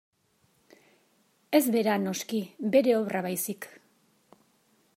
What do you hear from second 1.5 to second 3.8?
Ez bera, noski, bere obra baizik.